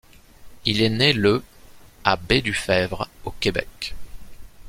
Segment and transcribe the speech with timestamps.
[0.65, 1.43] Il est né le
[2.03, 3.93] à Baie-du-Febvre, au Québec.